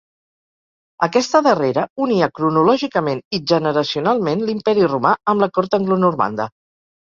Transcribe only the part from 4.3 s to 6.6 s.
l'Imperi romà amb la cort anglonormanda.